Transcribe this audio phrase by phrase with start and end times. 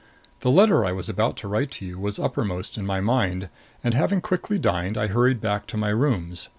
[0.39, 3.49] The letter I was about to write to you was uppermost in my mind
[3.83, 6.49] and, having quickly dined, I hurried back to my rooms.